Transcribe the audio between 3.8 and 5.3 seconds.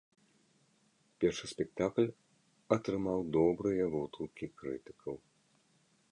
водгукі крытыкаў.